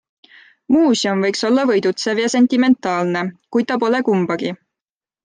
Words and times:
Muuseum 0.75 1.19
võiks 1.25 1.45
olla 1.49 1.65
võidutsev 1.71 2.21
ja 2.21 2.29
sentimentaalne, 2.37 3.23
kui 3.57 3.67
ta 3.73 3.79
pole 3.85 4.01
kumbagi. 4.09 4.55